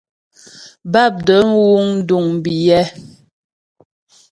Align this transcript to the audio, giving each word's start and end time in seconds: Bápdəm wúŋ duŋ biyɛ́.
Bápdəm 0.91 1.47
wúŋ 1.65 1.87
duŋ 2.07 2.25
biyɛ́. 2.43 2.83